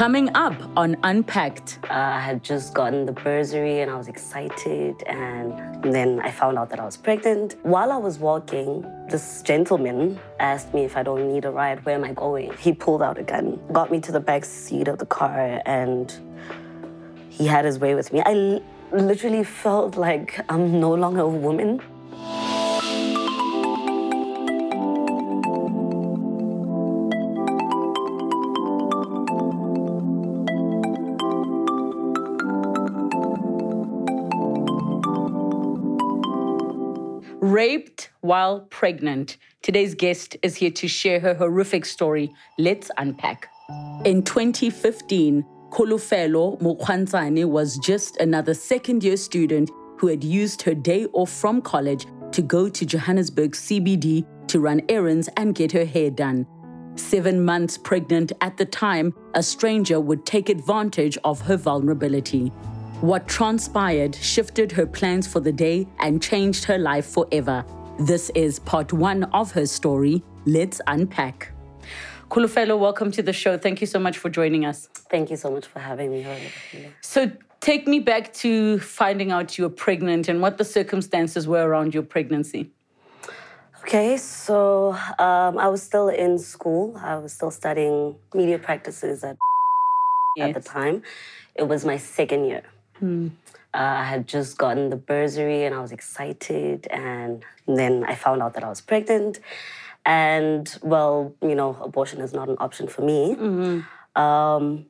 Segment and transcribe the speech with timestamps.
[0.00, 1.78] Coming up on Unpacked.
[1.84, 5.02] Uh, I had just gotten the bursary and I was excited.
[5.02, 5.52] And
[5.94, 7.56] then I found out that I was pregnant.
[7.64, 11.96] While I was walking, this gentleman asked me if I don't need a ride, where
[11.96, 12.50] am I going?
[12.56, 16.10] He pulled out a gun, got me to the back seat of the car, and
[17.28, 18.22] he had his way with me.
[18.24, 18.62] I
[18.92, 21.82] literally felt like I'm no longer a woman.
[37.60, 39.36] Raped while pregnant.
[39.60, 42.32] Today's guest is here to share her horrific story.
[42.56, 43.50] Let's unpack.
[44.06, 51.04] In 2015, Kolofelo Mokwanzane was just another second year student who had used her day
[51.12, 56.08] off from college to go to Johannesburg CBD to run errands and get her hair
[56.10, 56.46] done.
[56.94, 62.52] Seven months pregnant at the time, a stranger would take advantage of her vulnerability.
[63.00, 67.64] What transpired shifted her plans for the day and changed her life forever.
[67.98, 70.22] This is part one of her story.
[70.44, 71.50] Let's unpack.
[72.30, 73.56] Kulufelo, welcome to the show.
[73.56, 74.90] Thank you so much for joining us.
[75.10, 76.26] Thank you so much for having me.
[77.00, 81.66] So, take me back to finding out you were pregnant and what the circumstances were
[81.66, 82.70] around your pregnancy.
[83.80, 87.00] Okay, so um, I was still in school.
[87.02, 89.38] I was still studying media practices at,
[90.36, 90.54] yes.
[90.54, 91.02] at the time.
[91.54, 92.62] It was my second year.
[93.02, 93.30] Mm.
[93.72, 96.86] Uh, I had just gotten the bursary and I was excited.
[96.88, 99.40] And then I found out that I was pregnant.
[100.04, 103.36] And well, you know, abortion is not an option for me.
[103.38, 104.20] Mm-hmm.
[104.20, 104.86] Um,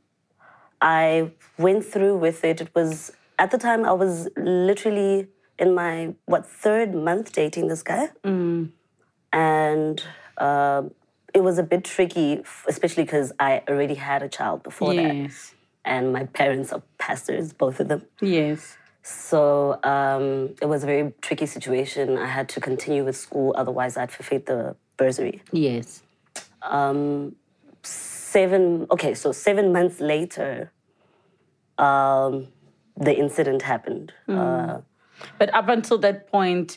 [0.80, 2.60] I went through with it.
[2.60, 7.82] It was, at the time, I was literally in my, what, third month dating this
[7.82, 8.08] guy.
[8.24, 8.70] Mm.
[9.32, 10.02] And
[10.38, 10.84] uh,
[11.34, 15.50] it was a bit tricky, especially because I already had a child before yes.
[15.50, 18.02] that and my parents are pastors, both of them.
[18.20, 18.76] Yes.
[19.02, 22.18] So um, it was a very tricky situation.
[22.18, 25.42] I had to continue with school, otherwise I'd forfeit the bursary.
[25.52, 26.02] Yes.
[26.62, 27.36] Um,
[27.82, 28.86] seven.
[28.90, 30.70] Okay, so seven months later,
[31.78, 32.48] um,
[32.96, 34.12] the incident happened.
[34.28, 34.36] Mm.
[34.36, 34.80] Uh,
[35.38, 36.76] but up until that point,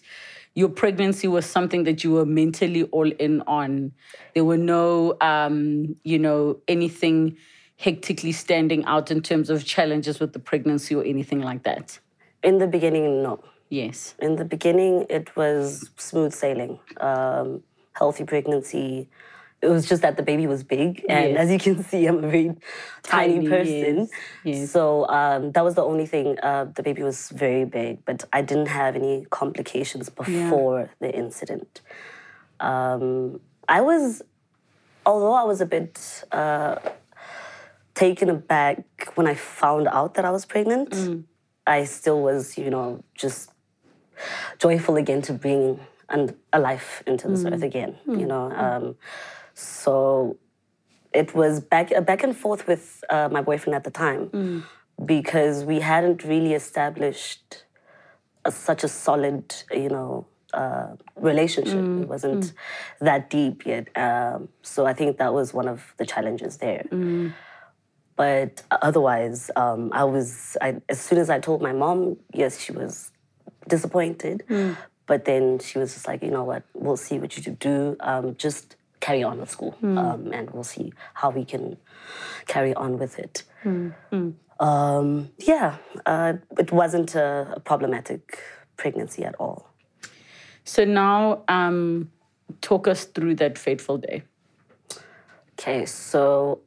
[0.55, 3.91] your pregnancy was something that you were mentally all in on.
[4.33, 7.37] There were no, um, you know, anything
[7.83, 11.99] hectically standing out in terms of challenges with the pregnancy or anything like that?
[12.41, 13.43] In the beginning, no.
[13.69, 14.15] Yes.
[14.19, 17.61] In the beginning, it was smooth sailing, um,
[17.91, 19.09] healthy pregnancy.
[19.61, 21.39] It was just that the baby was big, and yes.
[21.39, 22.55] as you can see, I'm a very
[23.01, 23.97] tiny, tiny person.
[23.97, 24.09] Yes.
[24.43, 24.71] Yes.
[24.71, 26.39] So um, that was the only thing.
[26.41, 30.87] Uh, the baby was very big, but I didn't have any complications before yeah.
[30.99, 31.81] the incident.
[32.59, 34.21] Um, I was,
[35.05, 36.75] although I was a bit uh,
[37.95, 38.83] taken aback
[39.15, 40.91] when I found out that I was pregnant.
[40.91, 41.23] Mm.
[41.65, 43.51] I still was, you know, just
[44.59, 47.53] joyful again to bring an, a life into this mm.
[47.53, 48.19] earth again, mm.
[48.19, 48.51] you know.
[48.51, 48.95] Um,
[49.53, 50.37] so
[51.13, 54.63] it was back back and forth with uh, my boyfriend at the time mm.
[55.05, 57.63] because we hadn't really established
[58.45, 61.75] a, such a solid, you know, uh, relationship.
[61.79, 62.03] Mm.
[62.03, 62.53] It wasn't mm.
[63.01, 63.95] that deep yet.
[63.97, 66.85] Um, so I think that was one of the challenges there.
[66.91, 67.33] Mm.
[68.23, 72.71] But otherwise, um, I was, I, as soon as I told my mom, yes, she
[72.71, 73.11] was
[73.67, 74.45] disappointed.
[74.49, 74.77] Mm.
[75.07, 77.97] But then she was just like, you know what, we'll see what you do.
[77.99, 79.97] Um, just carry on with school mm.
[79.97, 81.75] um, and we'll see how we can
[82.47, 83.43] carry on with it.
[83.65, 84.35] Mm.
[84.57, 85.75] Um, yeah,
[86.05, 88.39] uh, it wasn't a, a, problematic
[88.77, 89.67] pregnancy at all.
[90.63, 92.09] So now, um,
[92.61, 94.23] talk us through that fateful day.
[95.59, 96.61] Okay, so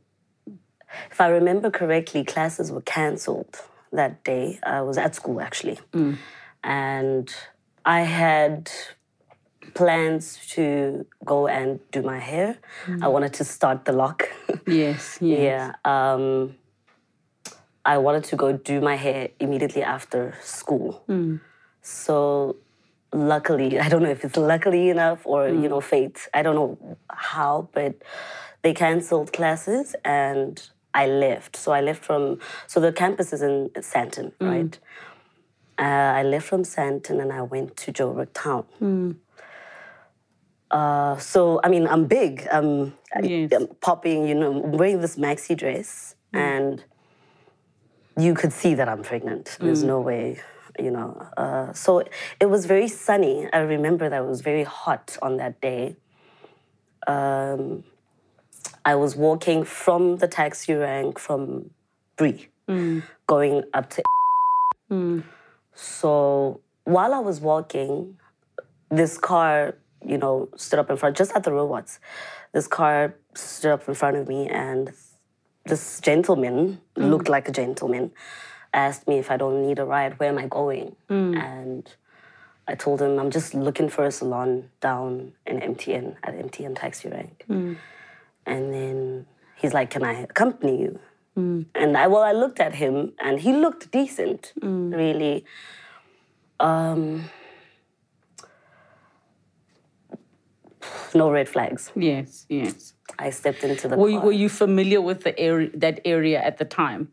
[1.10, 3.60] if I remember correctly, classes were cancelled
[3.92, 4.58] that day.
[4.62, 5.78] I was at school actually.
[5.92, 6.18] Mm.
[6.62, 7.34] And
[7.84, 8.70] I had
[9.74, 12.58] plans to go and do my hair.
[12.86, 13.02] Mm.
[13.02, 14.28] I wanted to start the lock.
[14.66, 15.40] yes, yes.
[15.40, 15.72] Yeah.
[15.84, 16.56] Um,
[17.84, 21.04] I wanted to go do my hair immediately after school.
[21.08, 21.40] Mm.
[21.82, 22.56] So
[23.12, 25.62] luckily, I don't know if it's luckily enough or, mm.
[25.62, 26.28] you know, fate.
[26.34, 27.94] I don't know how, but
[28.62, 30.60] they canceled classes and
[30.96, 31.56] I left.
[31.56, 34.50] So I left from, so the campus is in Sandton, mm.
[34.50, 34.78] right?
[35.78, 38.64] Uh, I left from Sandton and I went to Joburg town.
[38.80, 39.16] Mm.
[40.70, 42.48] Uh, so, I mean, I'm big.
[42.50, 43.52] I'm, yes.
[43.52, 46.40] I'm popping, you know, I'm wearing this maxi dress mm.
[46.40, 46.84] and
[48.18, 49.58] you could see that I'm pregnant.
[49.60, 49.88] There's mm.
[49.88, 50.40] no way,
[50.78, 51.28] you know.
[51.36, 52.02] Uh, so
[52.40, 53.46] it was very sunny.
[53.52, 55.96] I remember that it was very hot on that day.
[57.06, 57.84] Um,
[58.86, 61.70] I was walking from the taxi rank from
[62.16, 63.02] Bree, mm.
[63.26, 64.02] going up to.
[64.90, 65.24] Mm.
[65.74, 68.16] So while I was walking,
[68.88, 69.74] this car,
[70.06, 71.98] you know, stood up in front, just at the robots.
[72.52, 74.92] This car stood up in front of me, and
[75.66, 77.10] this gentleman mm.
[77.10, 78.12] looked like a gentleman
[78.72, 80.94] asked me if I don't need a ride, where am I going?
[81.36, 81.94] And
[82.68, 87.08] I told him I'm just looking for a salon down in MTN at MTN Taxi
[87.08, 87.44] Rank.
[88.46, 89.26] And then
[89.56, 91.00] he's like, Can I accompany you?
[91.36, 91.66] Mm.
[91.74, 94.94] And I well, I looked at him and he looked decent, mm.
[94.94, 95.44] really.
[96.58, 97.28] Um,
[101.14, 101.92] no red flags.
[101.94, 102.94] Yes, yes.
[103.18, 106.58] I stepped into the were you, were you familiar with the area that area at
[106.58, 107.12] the time?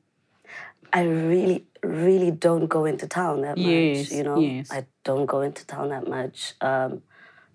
[0.94, 4.18] I really, really don't go into town that yes, much.
[4.18, 4.72] You know, yes.
[4.72, 6.54] I don't go into town that much.
[6.62, 7.02] Um,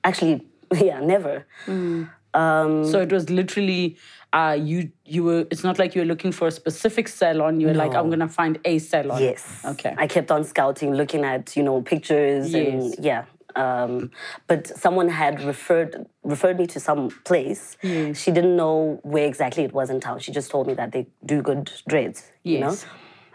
[0.02, 1.46] actually, yeah, never.
[1.66, 2.10] Mm.
[2.38, 3.96] Um, so it was literally
[4.32, 4.90] uh, you.
[5.04, 5.46] You were.
[5.50, 7.60] It's not like you were looking for a specific salon.
[7.60, 7.84] You were no.
[7.84, 9.22] like, I'm gonna find a salon.
[9.22, 9.62] Yes.
[9.64, 9.94] Okay.
[9.96, 12.68] I kept on scouting, looking at you know pictures yes.
[12.68, 13.24] and yeah.
[13.56, 14.10] Um,
[14.46, 17.76] but someone had referred referred me to some place.
[17.82, 18.20] Yes.
[18.20, 20.20] She didn't know where exactly it was in town.
[20.20, 22.30] She just told me that they do good dreads.
[22.44, 22.52] Yes.
[22.52, 22.76] You know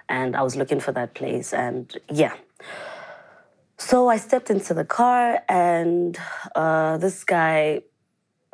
[0.09, 2.33] and I was looking for that place, and yeah.
[3.77, 6.17] So I stepped into the car, and
[6.55, 7.81] uh, this guy,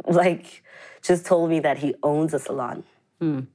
[0.08, 0.64] like,
[1.02, 2.84] just told me that he owns a salon.
[3.22, 3.48] Mm.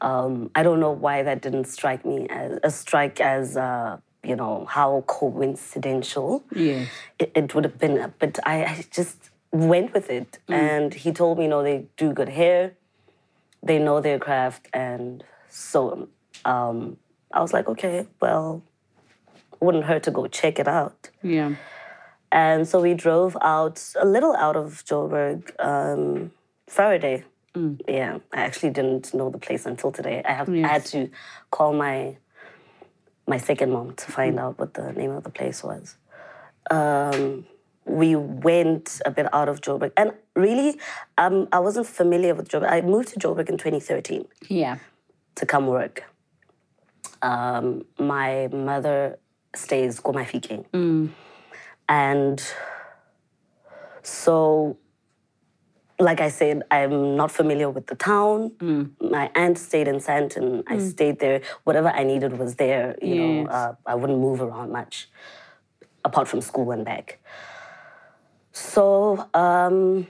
[0.00, 4.34] Um, I don't know why that didn't strike me as a strike as uh, you
[4.34, 6.44] know how coincidental.
[6.54, 6.86] Yeah,
[7.18, 10.54] it, it, would have been, but I, I just went with it, mm.
[10.54, 12.72] and he told me, you know, they do good hair,
[13.62, 16.08] they know their craft, and so
[16.44, 16.96] um,
[17.32, 18.62] I was like, okay, well,
[19.60, 21.10] wouldn't hurt to go check it out.
[21.22, 21.54] Yeah.
[22.32, 26.32] And so we drove out a little out of Joburg, um,
[26.66, 27.24] Faraday.
[27.54, 27.80] Mm.
[27.86, 30.22] Yeah, I actually didn't know the place until today.
[30.24, 30.64] I have yes.
[30.64, 31.10] I had to
[31.50, 32.16] call my
[33.28, 34.40] my second mom to find mm.
[34.40, 35.96] out what the name of the place was.
[36.70, 37.46] Um,
[37.84, 40.78] we went a bit out of Joburg, and really,
[41.18, 42.70] um, I wasn't familiar with Joburg.
[42.70, 44.26] I moved to Joburg in 2013.
[44.48, 44.78] Yeah,
[45.34, 46.04] to come work
[47.22, 49.18] um, my mother
[49.54, 50.64] stays Komafike.
[50.72, 51.10] Mm.
[51.92, 52.42] And
[54.02, 54.78] so,
[56.00, 58.52] like I said, I'm not familiar with the town.
[58.60, 58.92] Mm.
[59.10, 60.62] My aunt stayed in Sandton.
[60.66, 60.90] I mm.
[60.90, 61.42] stayed there.
[61.64, 62.96] Whatever I needed was there.
[63.02, 63.44] You yes.
[63.44, 65.10] know, uh, I wouldn't move around much,
[66.02, 67.18] apart from school and back.
[68.52, 70.06] So, um,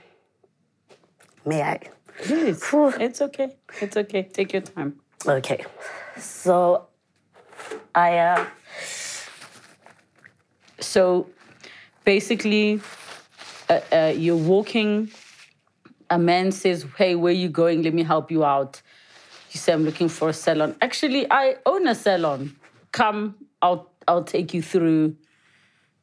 [1.45, 1.81] may I?
[2.19, 2.63] Please.
[2.73, 3.57] it's okay.
[3.81, 4.23] It's okay.
[4.23, 5.01] Take your time.
[5.27, 5.65] Okay.
[6.17, 6.87] So
[7.93, 8.19] I.
[8.19, 8.45] Uh,
[10.79, 11.27] so
[12.03, 12.81] basically,
[13.69, 15.09] uh, uh, you're walking.
[16.09, 17.83] A man says, "Hey, where are you going?
[17.83, 18.81] Let me help you out."
[19.51, 22.55] You say, "I'm looking for a salon." Actually, I own a salon.
[22.91, 25.15] Come, I'll I'll take you through.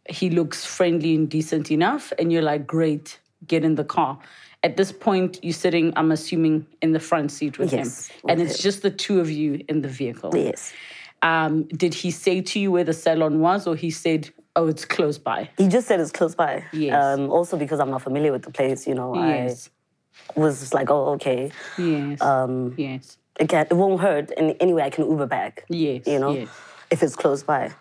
[0.09, 4.19] He looks friendly and decent enough, and you're like, "Great, get in the car."
[4.63, 8.43] At this point, you're sitting, I'm assuming, in the front seat with yes, him, and
[8.43, 10.33] it's just the two of you in the vehicle.
[10.35, 10.73] Yes.
[11.23, 14.85] Um, did he say to you where the salon was, or he said, "Oh, it's
[14.85, 15.51] close by"?
[15.57, 16.65] He just said it's close by.
[16.73, 16.95] Yes.
[16.95, 19.71] Um, also because I'm not familiar with the place, you know, yes.
[20.37, 22.21] I was just like, "Oh, okay." Yes.
[22.21, 23.17] Um, yes.
[23.39, 25.65] Again, it won't hurt, and anyway, I can Uber back.
[25.69, 26.07] Yes.
[26.07, 26.49] You know, yes.
[26.91, 27.73] if it's close by.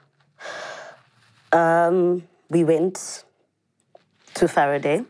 [1.51, 3.24] Um, we went
[4.36, 5.03] to Faraday,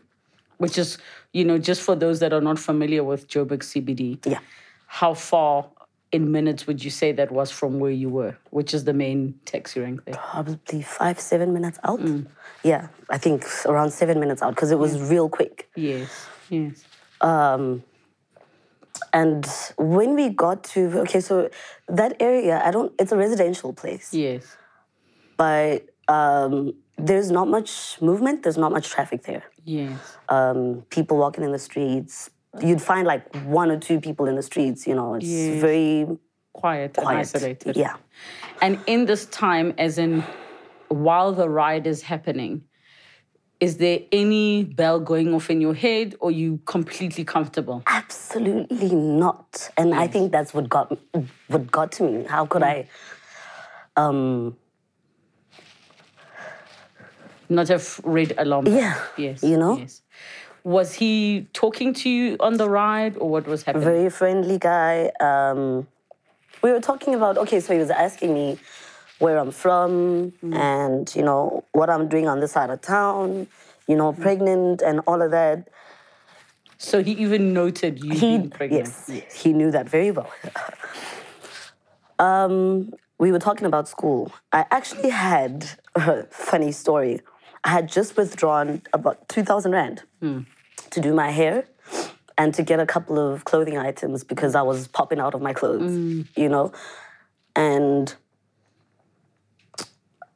[0.58, 0.98] which is,
[1.32, 4.24] you know, just for those that are not familiar with Joburg CBD.
[4.26, 4.40] Yeah.
[4.86, 5.66] How far
[6.12, 9.34] in minutes would you say that was from where you were, which is the main
[9.44, 10.14] taxi rank there?
[10.14, 12.00] Probably five, seven minutes out.
[12.00, 12.26] Mm.
[12.64, 15.70] Yeah, I think around seven minutes out because it was real quick.
[15.76, 16.84] Yes, yes.
[17.20, 17.84] Um,
[19.12, 19.46] and
[19.78, 21.48] when we got to okay, so
[21.88, 22.92] that area, I don't.
[22.98, 24.12] It's a residential place.
[24.12, 24.56] Yes.
[25.36, 28.42] But um, there's not much movement.
[28.42, 29.44] There's not much traffic there.
[29.64, 29.98] Yes.
[30.28, 32.30] Um, people walking in the streets,
[32.62, 34.86] you'd find like one or two people in the streets.
[34.86, 35.60] You know, it's yes.
[35.60, 36.06] very
[36.52, 37.76] quiet, quiet and isolated.
[37.76, 37.96] Yeah.
[38.60, 40.24] And in this time, as in
[40.88, 42.62] while the ride is happening,
[43.60, 49.68] is there any bell going off in your head or you completely comfortable absolutely not
[49.76, 49.98] and yes.
[49.98, 50.98] i think that's what got
[51.48, 52.66] what got to me how could mm.
[52.66, 52.88] i
[54.02, 54.56] um
[57.48, 60.02] not have read alarm yeah yes you know yes
[60.64, 63.84] was he talking to you on the ride or what was happening?
[63.84, 65.10] Very friendly guy.
[65.20, 65.86] Um,
[66.62, 68.58] we were talking about, okay, so he was asking me
[69.18, 70.54] where I'm from mm.
[70.54, 73.46] and, you know, what I'm doing on this side of town,
[73.86, 74.20] you know, mm.
[74.20, 75.68] pregnant and all of that.
[76.78, 78.86] So he even noted you he, being pregnant.
[78.86, 80.30] Yes, yes, he knew that very well.
[82.18, 84.32] um, we were talking about school.
[84.52, 87.20] I actually had a funny story.
[87.64, 90.46] I had just withdrawn about 2,000 Rand mm.
[90.90, 91.66] to do my hair
[92.38, 95.52] and to get a couple of clothing items because I was popping out of my
[95.52, 96.26] clothes, mm.
[96.36, 96.72] you know?
[97.54, 98.14] And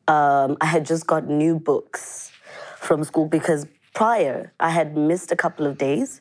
[0.07, 2.31] um, I had just got new books
[2.78, 6.21] from school because prior I had missed a couple of days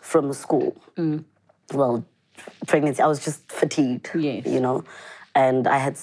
[0.00, 0.76] from school.
[0.96, 1.24] Mm.
[1.72, 2.04] Well,
[2.68, 4.46] pregnancy, I was just fatigued, yes.
[4.46, 4.84] you know?
[5.34, 5.98] And I had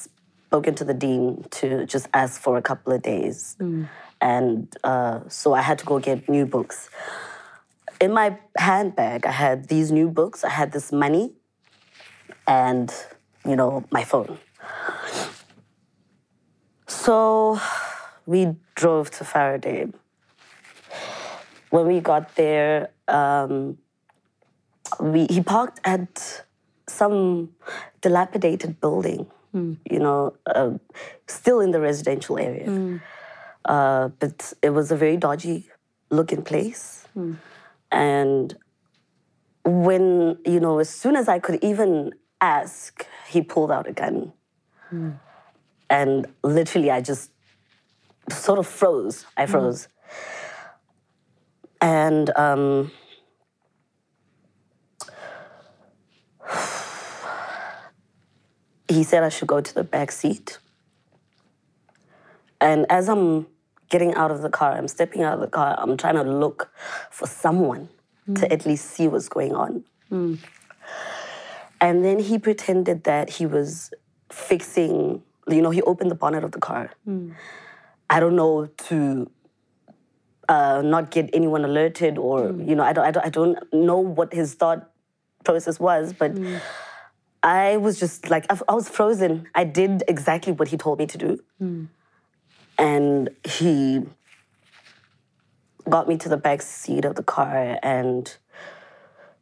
[0.54, 3.56] spoken to the dean to just ask for a couple of days.
[3.60, 3.88] Mm.
[4.24, 6.89] And uh, so I had to go get new books.
[8.00, 11.34] In my handbag, I had these new books, I had this money,
[12.48, 12.88] and,
[13.46, 14.39] you know, my phone.
[16.88, 17.60] So
[18.25, 19.88] we drove to Faraday.
[21.70, 23.77] When we got there, um,
[25.01, 26.46] we, he parked at
[26.88, 27.50] some
[28.00, 29.75] dilapidated building, mm.
[29.92, 30.72] you know, uh,
[31.27, 32.68] still in the residential area.
[32.68, 33.01] Mm.
[33.65, 35.70] Uh, but it was a very dodgy
[36.10, 37.08] looking place.
[37.15, 37.38] Mm.
[37.91, 38.55] And
[39.63, 44.34] when, you know, as soon as I could even ask, he pulled out a gun.
[44.91, 45.20] Mm.
[45.89, 47.32] And literally, I just
[48.29, 49.25] sort of froze.
[49.38, 49.50] I mm.
[49.50, 49.88] froze.
[51.82, 52.91] And um,
[58.88, 60.60] he said I should go to the back seat.
[62.60, 63.48] And as I'm
[63.94, 66.72] getting out of the car, I'm stepping out of the car, I'm trying to look
[67.12, 67.90] for someone
[68.28, 68.40] mm.
[68.40, 69.84] to at least see what's going on.
[70.12, 70.40] Mm.
[71.80, 73.94] And then he pretended that he was
[74.32, 76.90] fixing, you know, he opened the bonnet of the car.
[77.08, 77.36] Mm.
[78.10, 79.30] I don't know to
[80.50, 82.68] uh, not get anyone alerted or, mm.
[82.68, 84.90] you know, I don't, I, don't, I don't know what his thought
[85.44, 86.60] process was, but mm.
[87.44, 89.48] I was just like, I, I was frozen.
[89.54, 91.40] I did exactly what he told me to do.
[92.77, 94.03] And he
[95.89, 98.36] got me to the back seat of the car and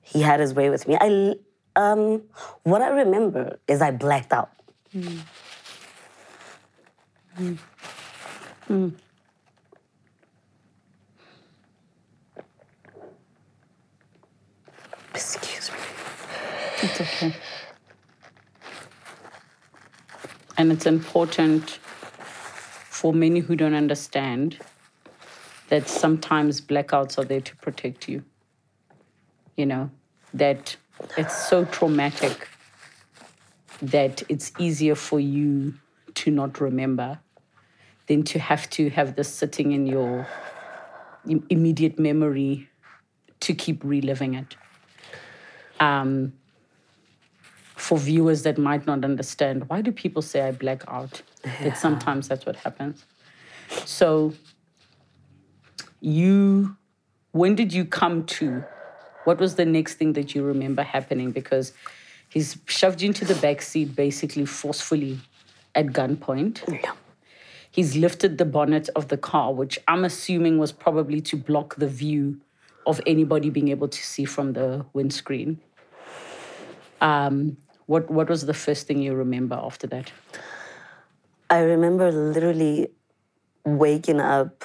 [0.01, 0.97] he had his way with me.
[0.99, 1.35] I,
[1.75, 2.23] um,
[2.63, 4.51] what I remember is I blacked out.
[4.95, 5.19] Mm.
[7.39, 7.57] Mm.
[8.69, 8.93] Mm.
[15.13, 15.77] Excuse me.
[16.81, 17.35] It's okay.
[20.57, 21.79] And it's important
[23.01, 24.59] for many who don't understand
[25.69, 28.23] that sometimes blackouts are there to protect you.
[29.57, 29.89] You know,
[30.35, 30.75] that
[31.17, 32.47] it's so traumatic
[33.81, 35.73] that it's easier for you
[36.13, 37.17] to not remember
[38.05, 40.27] than to have to have this sitting in your
[41.49, 42.69] immediate memory
[43.39, 44.55] to keep reliving it.
[45.79, 46.33] Um,
[47.81, 51.23] for viewers that might not understand, why do people say I black out?
[51.43, 51.63] Yeah.
[51.63, 53.05] That sometimes that's what happens.
[53.85, 54.33] So,
[55.99, 56.77] you,
[57.31, 58.63] when did you come to?
[59.23, 61.31] What was the next thing that you remember happening?
[61.31, 61.73] Because
[62.29, 65.19] he's shoved you into the back seat basically forcefully
[65.73, 66.81] at gunpoint.
[66.83, 66.91] Yeah.
[67.71, 71.87] He's lifted the bonnet of the car, which I'm assuming was probably to block the
[71.87, 72.41] view
[72.85, 75.59] of anybody being able to see from the windscreen.
[76.99, 77.57] Um,
[77.91, 80.11] what what was the first thing you remember after that?
[81.49, 82.87] I remember literally
[83.65, 84.63] waking up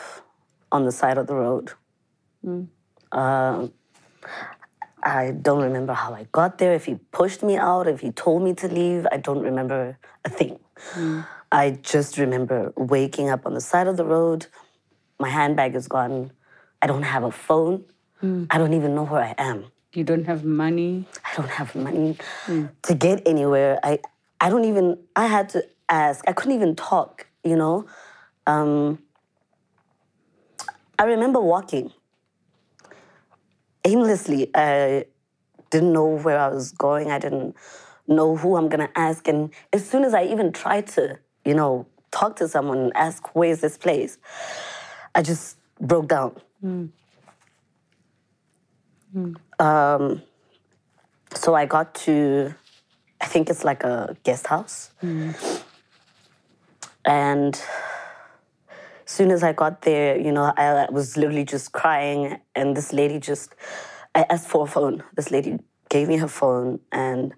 [0.70, 1.72] on the side of the road.
[2.44, 2.68] Mm.
[3.10, 3.66] Uh,
[5.02, 8.42] I don't remember how I got there, if he pushed me out, if he told
[8.42, 9.06] me to leave.
[9.10, 10.58] I don't remember a thing.
[10.94, 11.26] Mm.
[11.50, 14.46] I just remember waking up on the side of the road.
[15.18, 16.32] My handbag is gone.
[16.82, 17.84] I don't have a phone.
[18.22, 18.46] Mm.
[18.50, 19.64] I don't even know where I am.
[19.96, 21.06] You don't have money?
[21.24, 22.68] I don't have money mm.
[22.82, 23.78] to get anywhere.
[23.82, 23.98] I,
[24.38, 26.22] I don't even, I had to ask.
[26.28, 27.86] I couldn't even talk, you know?
[28.46, 28.98] Um,
[30.98, 31.92] I remember walking
[33.86, 34.50] aimlessly.
[34.54, 35.06] I
[35.70, 37.10] didn't know where I was going.
[37.10, 37.56] I didn't
[38.06, 39.26] know who I'm gonna ask.
[39.26, 43.34] And as soon as I even tried to, you know, talk to someone and ask,
[43.34, 44.18] where's this place?
[45.14, 46.36] I just broke down.
[46.62, 46.90] Mm.
[49.14, 49.36] Mm.
[49.58, 50.22] Um,
[51.34, 52.54] so I got to,
[53.20, 54.90] I think it's like a guest house.
[55.02, 55.62] Mm.
[57.04, 57.54] And
[59.06, 62.40] as soon as I got there, you know, I was literally just crying.
[62.54, 63.54] And this lady just,
[64.14, 65.02] I asked for a phone.
[65.14, 65.58] This lady
[65.88, 66.80] gave me her phone.
[66.90, 67.34] And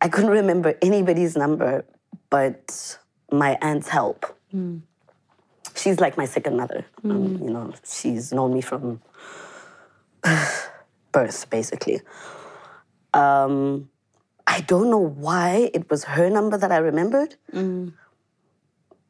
[0.00, 1.84] I couldn't remember anybody's number
[2.32, 2.98] but
[3.30, 4.24] my aunt's help.
[4.54, 4.80] Mm.
[5.76, 6.86] She's like my second mother.
[7.04, 7.10] Mm.
[7.10, 9.02] Um, you know, she's known me from
[11.12, 12.00] birth, basically.
[13.14, 13.90] Um,
[14.46, 17.92] I don't know why it was her number that I remembered, mm.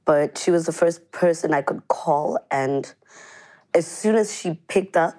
[0.05, 2.39] but she was the first person I could call.
[2.51, 2.93] And
[3.75, 5.15] as soon as she picked up,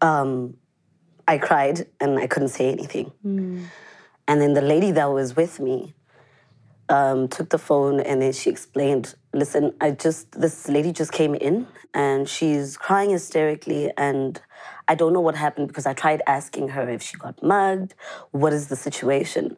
[0.00, 0.56] um,
[1.26, 3.12] I cried and I couldn't say anything.
[3.24, 3.64] Mm.
[4.26, 5.94] And then the lady that was with me
[6.88, 11.34] um, took the phone and then she explained, listen, I just, this lady just came
[11.34, 14.40] in and she's crying hysterically and
[14.86, 17.94] I don't know what happened because I tried asking her if she got mugged,
[18.30, 19.56] what is the situation?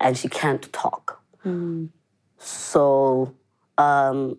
[0.00, 1.22] And she can't talk.
[1.44, 1.90] Mm.
[2.38, 3.34] So
[3.78, 4.38] um,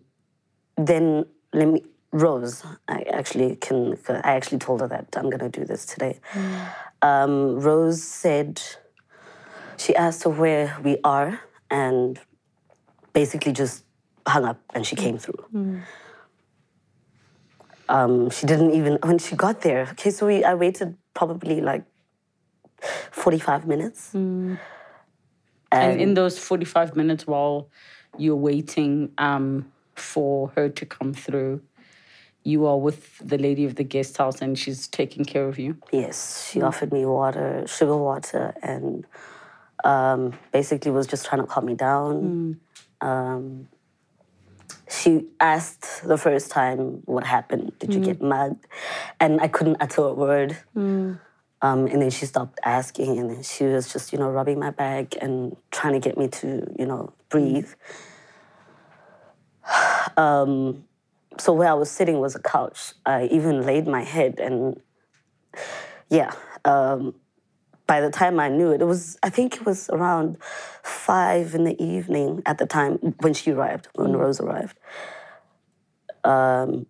[0.77, 5.63] then let me, Rose, I actually can, I actually told her that I'm gonna do
[5.63, 6.19] this today.
[6.33, 6.67] Mm.
[7.01, 8.61] Um, Rose said,
[9.77, 11.39] she asked her where we are
[11.69, 12.19] and
[13.13, 13.84] basically just
[14.27, 15.45] hung up and she came through.
[15.53, 15.81] Mm.
[17.88, 21.84] Um, she didn't even, when she got there, okay, so we, I waited probably like
[23.12, 24.12] 45 minutes.
[24.13, 24.60] Mm.
[25.72, 27.69] And, and, in those 45 minutes while
[28.17, 31.62] you're waiting um, for her to come through,
[32.43, 35.77] you are with the lady of the guest house and she's taking care of you?
[35.91, 36.67] Yes, she mm.
[36.67, 39.05] offered me water, sugar water, and
[39.85, 42.59] um, basically was just trying to calm me down.
[43.01, 43.07] Mm.
[43.07, 43.67] Um,
[44.89, 47.71] she asked the first time what happened.
[47.79, 48.05] Did you mm.
[48.05, 48.65] get mugged?
[49.19, 50.57] And I couldn't utter a word.
[50.75, 51.19] Mm.
[51.61, 54.71] Um, and then she stopped asking, and then she was just, you know, rubbing my
[54.71, 57.69] back and trying to get me to, you know, breathe.
[60.17, 60.85] Um,
[61.37, 62.93] so where I was sitting was a couch.
[63.05, 64.79] I even laid my head, and
[66.09, 66.31] yeah,
[66.63, 67.15] um,
[67.87, 70.37] by the time I knew it, it was, I think it was around
[70.83, 74.19] five in the evening at the time when she arrived, when mm.
[74.19, 74.77] Rose arrived.
[76.23, 76.87] Um,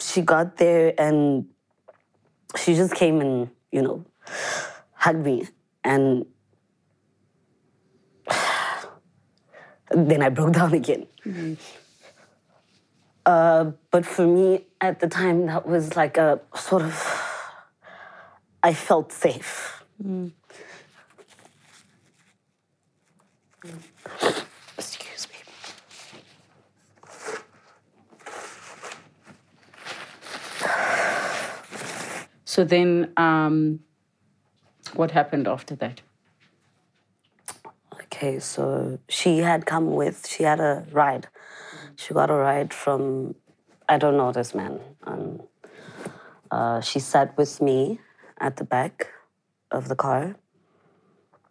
[0.00, 1.46] she got there and
[2.56, 4.04] she just came and, you know,
[4.92, 5.48] hugged me.
[5.84, 6.24] And
[9.90, 11.06] then I broke down again.
[11.26, 11.54] Mm-hmm.
[13.26, 17.22] Uh, but for me at the time, that was like a sort of,
[18.62, 19.77] I felt safe.
[20.04, 20.30] Mm.
[24.78, 25.36] Excuse me.
[32.44, 33.80] So then, um,
[34.94, 36.00] what happened after that?
[37.92, 41.26] Okay, so she had come with, she had a ride.
[41.96, 43.34] She got a ride from,
[43.88, 44.80] I don't know this man.
[45.04, 45.42] Um,
[46.50, 48.00] uh, she sat with me
[48.40, 49.08] at the back
[49.70, 50.36] of the car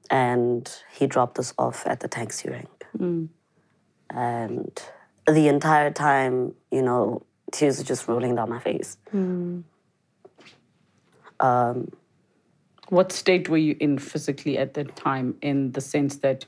[0.09, 2.85] and he dropped us off at the taxi rank.
[2.97, 3.29] Mm.
[4.09, 4.81] And
[5.27, 8.97] the entire time, you know, tears are just rolling down my face.
[9.13, 9.63] Mm.
[11.39, 11.91] Um,
[12.89, 16.45] what state were you in physically at that time, in the sense that,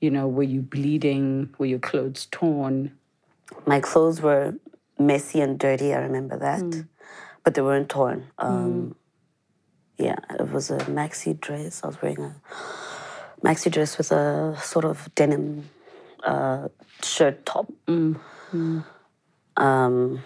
[0.00, 1.54] you know, were you bleeding?
[1.58, 2.92] Were your clothes torn?
[3.64, 4.54] My clothes were
[4.98, 6.62] messy and dirty, I remember that.
[6.62, 6.88] Mm.
[7.44, 8.26] But they weren't torn.
[8.38, 8.96] Um,
[10.02, 11.82] yeah, it was a maxi dress.
[11.84, 12.34] I was wearing a
[13.44, 15.70] maxi dress with a sort of denim
[16.24, 16.68] uh,
[17.02, 17.72] shirt top.
[17.86, 18.18] Mm.
[18.52, 18.84] Mm.
[19.56, 20.22] Um,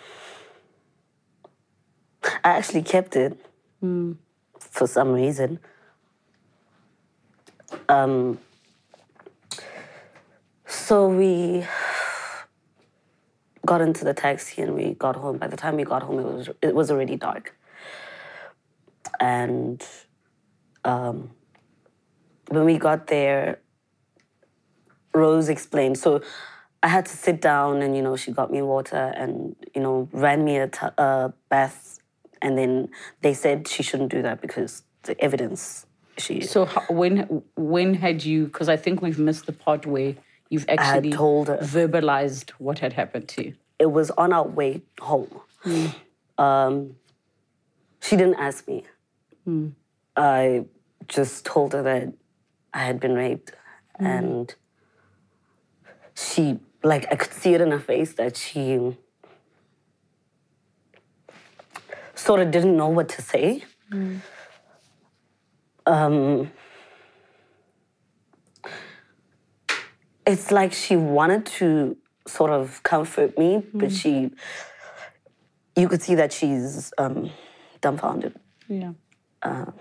[2.25, 3.39] I actually kept it
[3.83, 4.17] mm.
[4.59, 5.59] for some reason.
[7.89, 8.39] Um,
[10.67, 11.67] so we
[13.67, 15.37] got into the taxi and we got home.
[15.37, 17.55] By the time we got home, it was it was already dark
[19.21, 19.85] and
[20.85, 21.31] um,
[22.49, 23.61] when we got there,
[25.15, 25.99] Rose explained.
[25.99, 26.23] So
[26.83, 30.09] I had to sit down, and you know, she got me water, and you know,
[30.13, 30.87] ran me a, t-
[31.49, 31.99] bath,
[32.43, 32.89] and then
[33.23, 35.87] they said she shouldn't do that because the evidence.
[36.19, 36.41] She.
[36.43, 38.47] So how, when when had you?
[38.47, 40.15] Because I think we've missed the part where
[40.49, 41.59] you've actually told her.
[41.59, 43.55] verbalized what had happened to you.
[43.79, 45.41] It was on our way home.
[45.65, 45.95] Mm.
[46.39, 46.97] Um,
[48.01, 48.85] she didn't ask me.
[49.47, 49.73] Mm.
[50.17, 50.65] I
[51.09, 52.13] just told her that
[52.73, 53.53] I had been raped,
[54.01, 54.07] mm.
[54.07, 54.55] and
[56.15, 58.97] she, like, I could see it in her face that she
[62.15, 63.65] sort of didn't know what to say.
[63.93, 64.21] Mm.
[65.87, 66.51] Um,
[70.27, 74.01] it's like she wanted to sort of comfort me, but mm.
[74.01, 74.31] she,
[75.81, 77.31] you could see that she's um,
[77.81, 78.35] dumbfounded.
[78.69, 78.93] Yeah.
[79.47, 79.73] Um,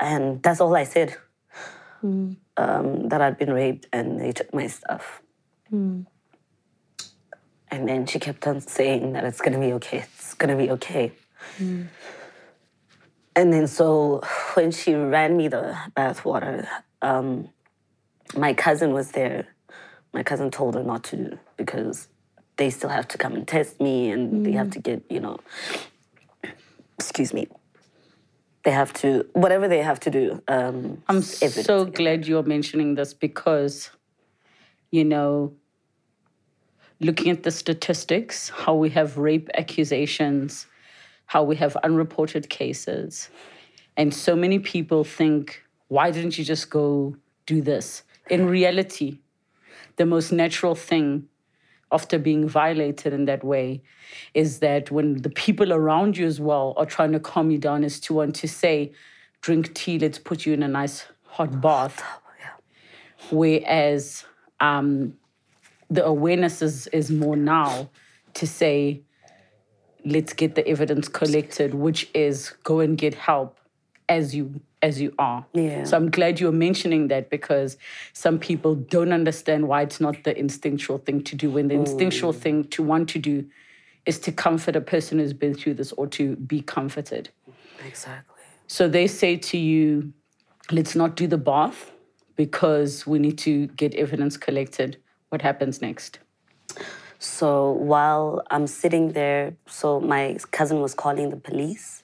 [0.00, 1.16] and that's all I said.
[2.02, 2.36] Mm.
[2.56, 5.22] Um, that I'd been raped and they took my stuff.
[5.72, 6.06] Mm.
[7.70, 11.12] And then she kept on saying that it's gonna be okay, it's gonna be okay.
[11.58, 11.88] Mm.
[13.36, 14.22] And then so
[14.54, 16.68] when she ran me the bathwater,
[17.02, 17.48] um,
[18.36, 19.48] my cousin was there.
[20.12, 22.08] My cousin told her not to because
[22.56, 24.44] they still have to come and test me and mm.
[24.44, 25.40] they have to get, you know,
[26.98, 27.48] excuse me,
[28.64, 30.42] they have to, whatever they have to do.
[30.48, 33.90] Um, I'm so glad you're mentioning this because,
[34.90, 35.54] you know,
[37.00, 40.66] looking at the statistics, how we have rape accusations,
[41.26, 43.28] how we have unreported cases.
[43.96, 48.02] And so many people think, why didn't you just go do this?
[48.30, 49.18] In reality,
[49.96, 51.28] the most natural thing
[51.94, 53.80] after being violated in that way
[54.34, 57.84] is that when the people around you as well are trying to calm you down,
[57.84, 58.92] is to want to say,
[59.40, 62.02] drink tea, let's put you in a nice hot bath.
[63.30, 64.24] Whereas
[64.60, 65.14] um,
[65.88, 67.88] the awareness is, is more now
[68.34, 69.02] to say,
[70.04, 73.58] let's get the evidence collected, which is go and get help
[74.08, 75.46] as you as you are.
[75.54, 75.84] Yeah.
[75.84, 77.78] So I'm glad you're mentioning that because
[78.12, 81.86] some people don't understand why it's not the instinctual thing to do when the mm.
[81.86, 83.46] instinctual thing to want to do
[84.04, 87.30] is to comfort a person who's been through this or to be comforted.
[87.86, 88.42] Exactly.
[88.66, 90.12] So they say to you,
[90.70, 91.90] let's not do the bath
[92.36, 94.98] because we need to get evidence collected.
[95.30, 96.18] What happens next?
[97.18, 102.02] So while I'm sitting there, so my cousin was calling the police,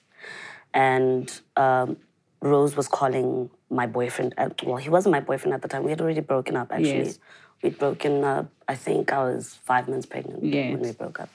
[0.73, 1.97] and um,
[2.41, 4.33] Rose was calling my boyfriend.
[4.37, 5.83] At, well, he wasn't my boyfriend at the time.
[5.83, 7.05] We had already broken up, actually.
[7.05, 7.19] Yes.
[7.61, 10.73] We'd broken up, I think I was five months pregnant yes.
[10.73, 11.29] when we broke up.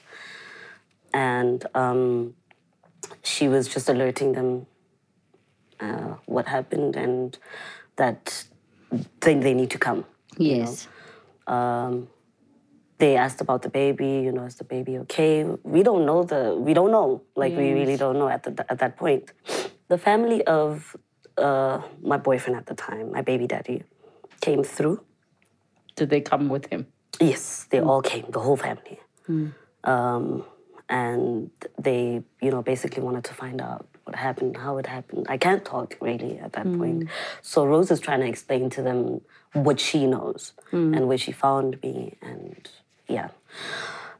[1.13, 2.35] And um,
[3.23, 4.67] she was just alerting them
[5.79, 7.37] uh, what happened and
[7.95, 8.43] that
[9.21, 10.03] they, they need to come.
[10.37, 10.87] Yes.
[11.47, 11.57] You know?
[11.57, 12.07] um,
[12.97, 15.45] they asked about the baby, you know, is the baby okay?
[15.63, 17.21] We don't know the, we don't know.
[17.35, 17.59] Like, yes.
[17.59, 19.31] we really don't know at, the, at that point.
[19.87, 20.95] The family of
[21.37, 23.83] uh, my boyfriend at the time, my baby daddy,
[24.41, 25.01] came through.
[25.95, 26.87] Did they come with him?
[27.19, 27.87] Yes, they mm.
[27.87, 28.99] all came, the whole family.
[29.27, 29.53] Mm.
[29.83, 30.45] Um,
[30.89, 35.25] and they, you know, basically wanted to find out what happened, how it happened.
[35.29, 36.77] I can't talk really at that mm.
[36.77, 37.09] point.
[37.41, 39.21] So Rose is trying to explain to them
[39.53, 40.95] what she knows mm.
[40.95, 42.69] and where she found me and
[43.07, 43.29] yeah.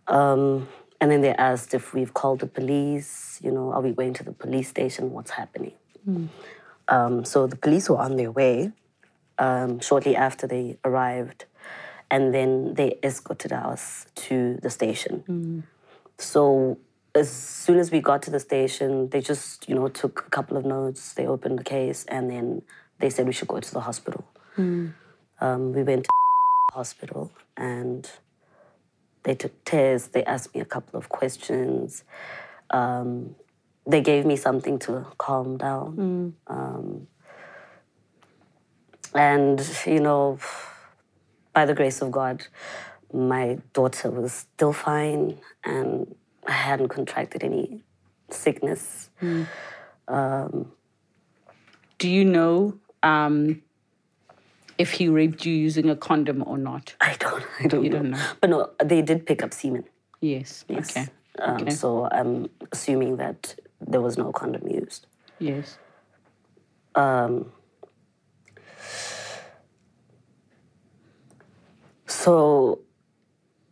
[0.08, 0.68] Um,
[1.00, 4.24] and then they asked if we've called the police, you know, are we going to
[4.24, 5.12] the police station?
[5.12, 5.74] What's happening?
[6.08, 6.30] Mm.
[6.88, 8.72] Um, so the police were on their way
[9.38, 11.46] um, shortly after they arrived,
[12.10, 15.24] and then they escorted us to the station.
[15.28, 15.64] Mm.
[16.18, 16.80] So
[17.14, 20.58] as soon as we got to the station, they just, you know, took a couple
[20.58, 22.62] of notes, they opened the case, and then
[23.00, 24.26] they said we should go to the hospital.
[24.58, 24.94] Mm.
[25.42, 26.10] Um, we went to
[26.70, 28.10] the hospital and
[29.24, 32.04] they took tests, they asked me a couple of questions.
[32.70, 33.36] Um,
[33.86, 36.36] they gave me something to calm down.
[36.50, 36.54] Mm.
[36.54, 37.08] Um,
[39.14, 40.40] and, you know,
[41.54, 42.46] by the grace of God,
[43.14, 46.14] my daughter was still fine and
[46.46, 47.84] I hadn't contracted any
[48.30, 49.10] sickness.
[49.22, 49.48] Mm.
[50.08, 50.72] Um,
[51.98, 53.62] Do you know um,
[54.78, 56.96] if he raped you using a condom or not?
[57.02, 57.44] I don't.
[57.60, 57.84] I don't.
[57.84, 57.98] You know.
[57.98, 58.26] don't know.
[58.42, 59.86] But no, they did pick up semen.
[60.22, 60.66] Yes.
[60.68, 60.92] yes.
[60.92, 61.08] Okay.
[61.40, 61.70] Um, okay.
[61.72, 65.08] So I'm assuming that there was no condom used.
[65.40, 65.78] Yes.
[66.96, 67.52] Um,
[72.08, 72.80] so,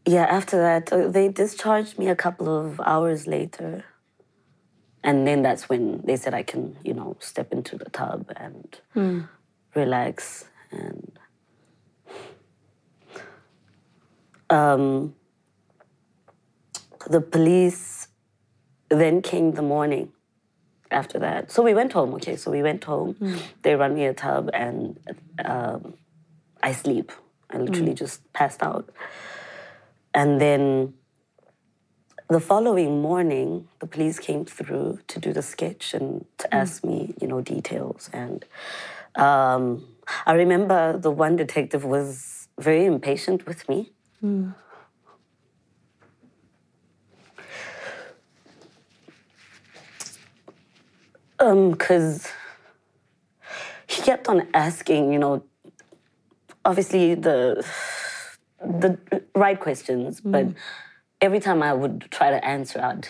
[0.06, 3.84] yeah, after that, uh, they discharged me a couple of hours later.
[5.04, 8.80] And then that's when they said I can, you know, step into the tub and
[8.96, 9.30] mm.
[9.76, 11.20] relax and
[14.50, 15.16] um,
[17.08, 18.08] the police
[18.90, 20.12] then came the morning
[20.92, 21.52] after that.
[21.52, 23.16] So we went home, okay, so we went home.
[23.16, 23.40] Mm.
[23.64, 25.00] They run me a tub and
[25.44, 25.96] um,
[26.62, 27.12] I sleep.
[27.50, 27.98] I literally mm.
[27.98, 28.90] just passed out.
[30.14, 30.94] And then
[32.30, 36.50] the following morning, the police came through to do the sketch and to mm.
[36.52, 38.10] ask me, you know, details.
[38.14, 38.46] And
[39.16, 39.86] um,
[40.26, 43.92] I remember the one detective was very impatient with me.
[44.24, 44.56] Mm.
[51.38, 52.32] Um, because
[53.88, 55.44] he kept on asking, you know,
[56.64, 57.66] obviously the
[58.62, 58.98] the
[59.36, 60.32] right questions, mm.
[60.32, 60.48] but
[61.22, 63.08] every time I would try to answer, I'd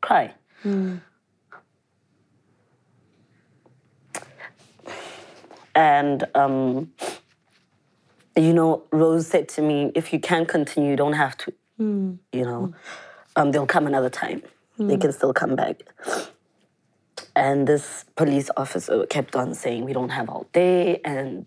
[0.00, 0.34] cry.
[0.64, 1.00] Mm.
[5.74, 6.92] And, um,
[8.36, 11.52] you know, Rose said to me, if you can't continue, you don't have to.
[11.80, 12.18] Mm.
[12.32, 12.74] You know,
[13.36, 14.42] um, they'll come another time.
[14.78, 14.88] Mm.
[14.88, 15.82] They can still come back.
[17.36, 21.46] And this police officer kept on saying, We don't have all day, and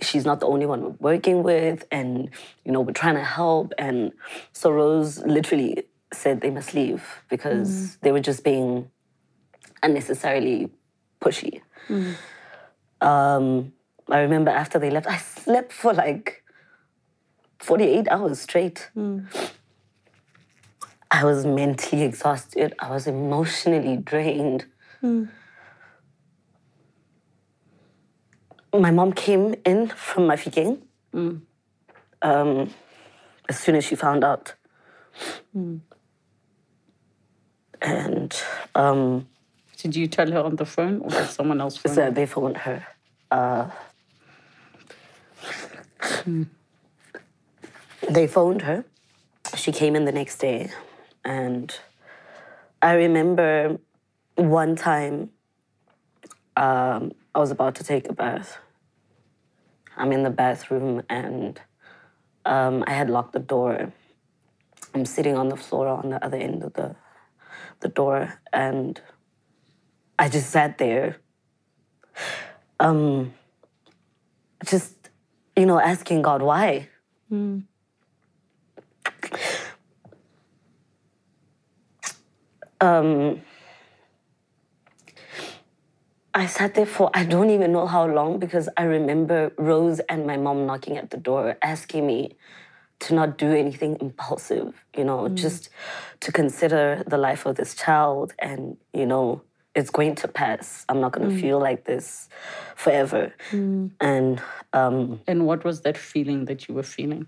[0.00, 2.30] she's not the only one we're working with, and
[2.64, 3.74] you know, we're trying to help.
[3.78, 4.12] And
[4.52, 5.84] so Rose literally
[6.14, 8.00] said they must leave because mm.
[8.00, 8.90] they were just being
[9.82, 10.70] unnecessarily
[11.20, 11.60] pushy.
[11.88, 12.14] Mm.
[13.02, 13.72] Um,
[14.08, 16.44] I remember after they left, I slept for like
[17.58, 18.90] 48 hours straight.
[18.96, 19.26] Mm.
[21.10, 22.74] I was mentally exhausted.
[22.78, 24.66] I was emotionally drained.
[25.02, 25.28] Mm.
[28.72, 30.80] My mom came in from Mafikeng
[31.12, 31.40] mm.
[32.22, 32.70] um,
[33.48, 34.54] as soon as she found out.
[35.54, 35.80] Mm.
[37.82, 38.42] And.
[38.74, 39.26] Um,
[39.82, 42.56] did you tell her on the phone or did someone else phone so They phoned
[42.58, 42.86] her.
[43.32, 43.68] Uh,
[46.00, 46.44] hmm.
[48.08, 48.84] They phoned her.
[49.56, 50.70] She came in the next day.
[51.24, 51.74] And
[52.80, 53.78] I remember
[54.36, 55.30] one time
[56.56, 58.58] um, I was about to take a bath.
[59.96, 61.60] I'm in the bathroom and
[62.44, 63.92] um, I had locked the door.
[64.94, 66.94] I'm sitting on the floor on the other end of the,
[67.80, 69.00] the door and
[70.22, 71.16] I just sat there.
[72.78, 73.34] Um,
[74.64, 74.94] just,
[75.56, 76.88] you know, asking God why.
[77.28, 77.64] Mm.
[82.80, 83.42] Um,
[86.32, 90.24] I sat there for I don't even know how long because I remember Rose and
[90.24, 92.36] my mom knocking at the door asking me
[93.00, 95.34] to not do anything impulsive, you know, mm.
[95.34, 95.68] just
[96.20, 99.42] to consider the life of this child and, you know,
[99.74, 100.84] it's going to pass.
[100.88, 101.40] I'm not going to mm.
[101.40, 102.28] feel like this
[102.76, 103.32] forever.
[103.50, 103.90] Mm.
[104.00, 107.26] And um, and what was that feeling that you were feeling?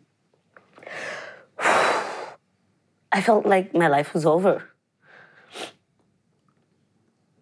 [1.58, 4.68] I felt like my life was over.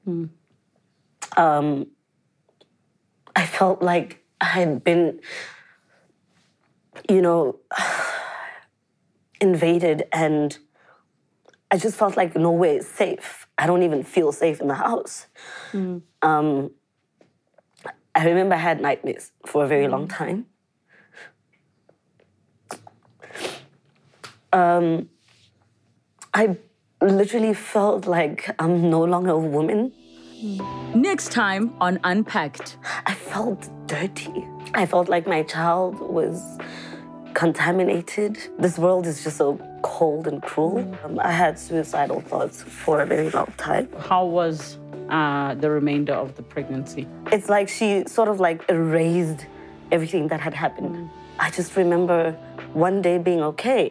[0.06, 0.28] Mm.
[1.36, 1.86] Um,
[3.34, 5.20] I felt like I had been,
[7.08, 7.58] you know,
[9.40, 10.58] invaded, and
[11.72, 13.46] I just felt like nowhere is safe.
[13.56, 15.26] I don't even feel safe in the house.
[15.72, 16.02] Mm.
[16.20, 16.70] Um,
[18.14, 20.08] I remember I had nightmares for a very long hmm.
[20.08, 20.46] time.
[24.52, 25.08] Um,
[26.34, 26.58] I
[27.00, 29.92] literally felt like I'm no longer a woman.
[30.94, 32.76] Next time on Unpacked.
[33.06, 34.46] I felt dirty.
[34.74, 36.58] I felt like my child was
[37.34, 38.38] contaminated.
[38.58, 40.78] This world is just so cold and cruel.
[41.04, 43.88] Um, I had suicidal thoughts for a very long time.
[43.98, 47.06] How was uh, the remainder of the pregnancy?
[47.30, 49.46] It's like she sort of like erased
[49.90, 50.94] everything that had happened.
[50.94, 51.10] Mm.
[51.38, 52.32] I just remember
[52.72, 53.90] one day being okay.